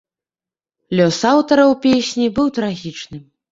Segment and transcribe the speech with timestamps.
[0.99, 3.25] Лёс аўтараў песні быў трагічным.